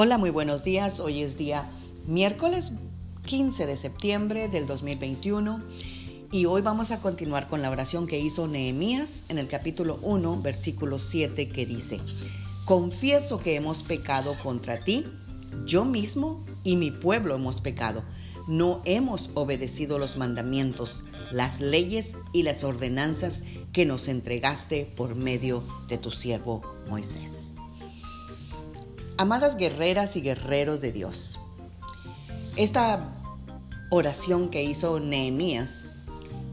[0.00, 1.00] Hola, muy buenos días.
[1.00, 1.68] Hoy es día
[2.06, 2.70] miércoles
[3.24, 5.60] 15 de septiembre del 2021
[6.30, 10.40] y hoy vamos a continuar con la oración que hizo Nehemías en el capítulo 1,
[10.40, 11.98] versículo 7 que dice,
[12.64, 15.04] Confieso que hemos pecado contra ti,
[15.66, 18.04] yo mismo y mi pueblo hemos pecado.
[18.46, 21.02] No hemos obedecido los mandamientos,
[21.32, 23.42] las leyes y las ordenanzas
[23.72, 27.47] que nos entregaste por medio de tu siervo Moisés.
[29.20, 31.40] Amadas guerreras y guerreros de Dios,
[32.54, 33.16] esta
[33.90, 35.88] oración que hizo Nehemías,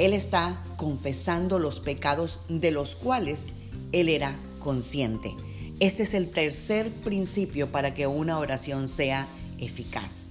[0.00, 3.52] él está confesando los pecados de los cuales
[3.92, 5.36] él era consciente.
[5.78, 9.28] Este es el tercer principio para que una oración sea
[9.60, 10.30] eficaz.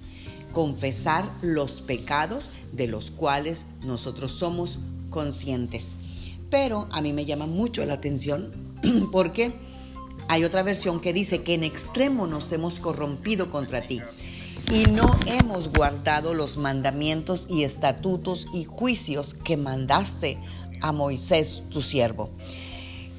[0.52, 4.80] Confesar los pecados de los cuales nosotros somos
[5.12, 5.96] conscientes.
[6.50, 8.52] Pero a mí me llama mucho la atención
[9.14, 9.54] porque
[10.28, 14.02] hay otra versión que dice que en extremo nos hemos corrompido contra ti
[14.72, 20.38] y no hemos guardado los mandamientos y estatutos y juicios que mandaste
[20.82, 22.30] a Moisés, tu siervo.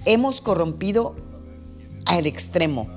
[0.05, 1.17] Hemos corrompido
[2.05, 2.89] al extremo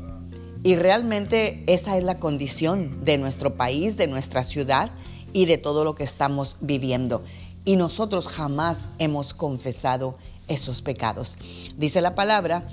[0.64, 4.92] y realmente esa es la condición de nuestro país, de nuestra ciudad
[5.34, 7.24] y de todo lo que estamos viviendo.
[7.64, 11.38] Y nosotros jamás hemos confesado esos pecados.
[11.78, 12.68] Dice la palabra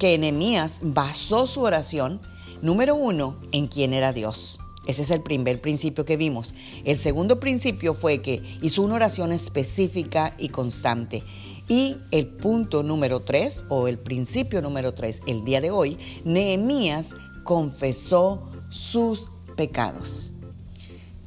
[0.00, 2.20] que Enemías basó su oración,
[2.62, 4.58] número uno, en quién era Dios.
[4.86, 6.54] Ese es el primer principio que vimos.
[6.84, 11.22] El segundo principio fue que hizo una oración específica y constante.
[11.68, 17.14] Y el punto número tres, o el principio número tres, el día de hoy, Nehemías
[17.44, 20.32] confesó sus pecados.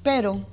[0.02, 0.47] Pero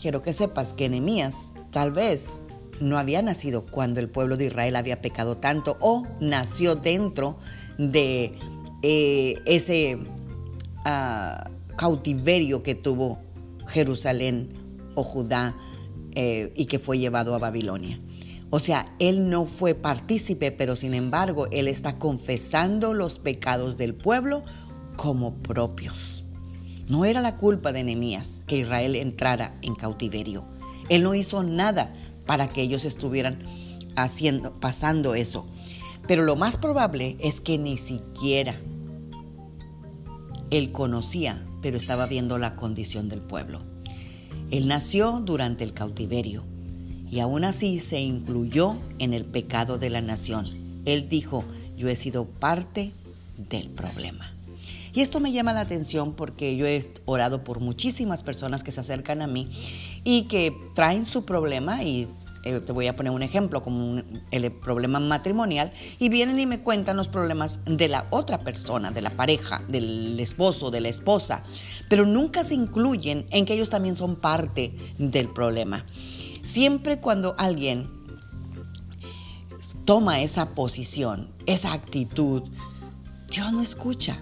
[0.00, 2.40] quiero que sepas que Nehemías tal vez
[2.80, 7.38] no había nacido cuando el pueblo de Israel había pecado tanto o nació dentro
[7.78, 8.34] de
[8.82, 9.98] eh, ese
[10.84, 13.18] ah, cautiverio que tuvo
[13.68, 14.50] Jerusalén
[14.94, 15.56] o Judá
[16.12, 18.00] eh, y que fue llevado a Babilonia.
[18.50, 23.94] O sea, él no fue partícipe, pero sin embargo, él está confesando los pecados del
[23.94, 24.42] pueblo
[24.96, 26.24] como propios.
[26.88, 30.46] No era la culpa de Nehemías que Israel entrara en cautiverio.
[30.88, 31.94] Él no hizo nada
[32.28, 33.38] para que ellos estuvieran
[33.96, 35.48] haciendo, pasando eso.
[36.06, 38.60] Pero lo más probable es que ni siquiera
[40.50, 43.62] él conocía, pero estaba viendo la condición del pueblo.
[44.50, 46.44] Él nació durante el cautiverio
[47.10, 50.46] y aún así se incluyó en el pecado de la nación.
[50.84, 51.44] Él dijo,
[51.76, 52.92] yo he sido parte
[53.36, 54.37] del problema.
[54.92, 58.80] Y esto me llama la atención porque yo he orado por muchísimas personas que se
[58.80, 59.48] acercan a mí
[60.04, 62.08] y que traen su problema y
[62.44, 64.00] eh, te voy a poner un ejemplo como
[64.30, 69.02] el problema matrimonial y vienen y me cuentan los problemas de la otra persona, de
[69.02, 71.42] la pareja, del esposo, de la esposa,
[71.88, 75.84] pero nunca se incluyen en que ellos también son parte del problema.
[76.42, 77.90] Siempre cuando alguien
[79.84, 82.44] toma esa posición, esa actitud,
[83.30, 84.18] Dios no escucha.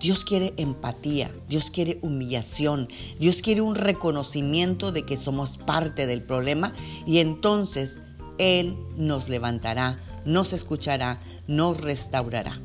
[0.00, 2.88] Dios quiere empatía, Dios quiere humillación,
[3.18, 6.72] Dios quiere un reconocimiento de que somos parte del problema
[7.06, 8.00] y entonces
[8.38, 12.58] Él nos levantará, nos escuchará, nos restaurará.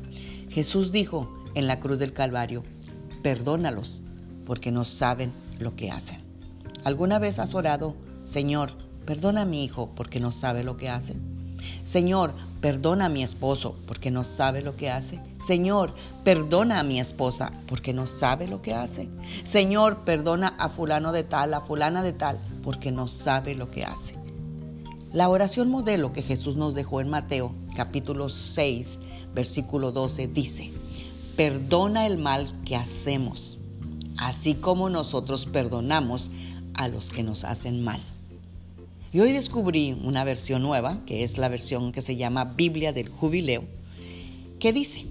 [0.48, 2.64] Jesús dijo en la cruz del Calvario,
[3.22, 4.00] perdónalos
[4.46, 6.22] porque no saben lo que hacen.
[6.84, 8.72] ¿Alguna vez has orado, Señor,
[9.04, 11.16] perdona a mi hijo porque no sabe lo que hace?
[11.84, 15.20] Señor, perdona a mi esposo porque no sabe lo que hace.
[15.44, 15.94] Señor,
[16.24, 19.08] perdona a mi esposa porque no sabe lo que hace.
[19.44, 23.84] Señor, perdona a fulano de tal, a fulana de tal, porque no sabe lo que
[23.84, 24.16] hace.
[25.12, 28.98] La oración modelo que Jesús nos dejó en Mateo capítulo 6,
[29.34, 30.72] versículo 12 dice,
[31.36, 33.58] perdona el mal que hacemos,
[34.16, 36.30] así como nosotros perdonamos
[36.74, 38.00] a los que nos hacen mal.
[39.12, 43.08] Y hoy descubrí una versión nueva, que es la versión que se llama Biblia del
[43.08, 43.64] Jubileo,
[44.58, 45.06] que dice,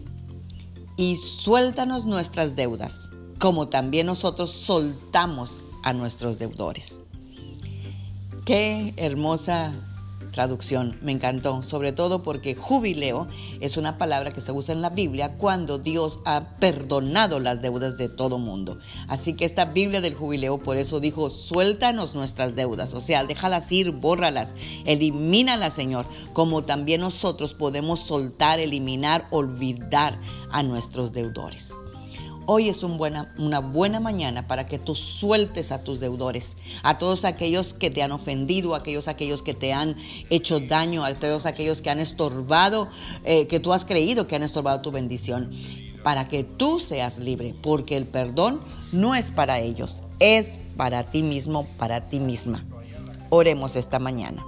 [0.98, 3.10] y suéltanos nuestras deudas,
[3.40, 7.02] como también nosotros soltamos a nuestros deudores.
[8.46, 9.74] Qué hermosa
[10.36, 13.28] traducción, me encantó, sobre todo porque jubileo
[13.62, 17.98] es una palabra que se usa en la Biblia cuando Dios ha perdonado las deudas
[17.98, 18.78] de todo mundo.
[19.08, 23.72] Así que esta Biblia del jubileo por eso dijo, suéltanos nuestras deudas, o sea, déjalas
[23.72, 30.20] ir, bórralas, elimínalas, Señor, como también nosotros podemos soltar, eliminar, olvidar
[30.52, 31.76] a nuestros deudores.
[32.48, 37.74] Hoy es una buena mañana para que tú sueltes a tus deudores, a todos aquellos
[37.74, 39.96] que te han ofendido, a aquellos, aquellos que te han
[40.30, 42.90] hecho daño, a todos aquellos que han estorbado,
[43.24, 45.52] eh, que tú has creído que han estorbado tu bendición.
[46.04, 48.62] para que tú seas libre, porque el perdón
[48.92, 52.64] no es para ellos, es para ti mismo, para ti misma.
[53.32, 54.46] Oremos esta mañana.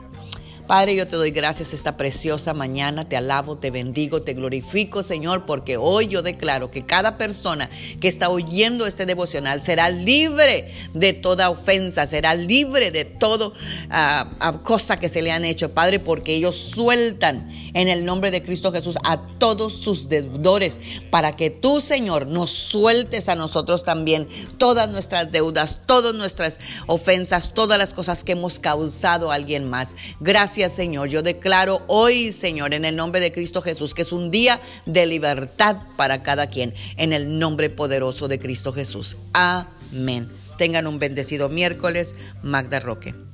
[0.67, 5.45] Padre, yo te doy gracias esta preciosa mañana, te alabo, te bendigo, te glorifico, Señor,
[5.45, 7.69] porque hoy yo declaro que cada persona
[8.01, 13.53] que está oyendo este devocional será libre de toda ofensa, será libre de toda
[13.89, 18.29] ah, ah, cosa que se le han hecho, Padre, porque ellos sueltan en el nombre
[18.29, 20.81] de Cristo Jesús a todos sus deudores,
[21.11, 24.27] para que tú, Señor, nos sueltes a nosotros también
[24.57, 29.95] todas nuestras deudas, todas nuestras ofensas, todas las cosas que hemos causado a alguien más.
[30.65, 31.07] Señor.
[31.09, 35.05] Yo declaro hoy, Señor, en el nombre de Cristo Jesús, que es un día de
[35.05, 39.17] libertad para cada quien, en el nombre poderoso de Cristo Jesús.
[39.33, 40.29] Amén.
[40.57, 42.15] Tengan un bendecido miércoles.
[42.41, 43.26] Magda Roque.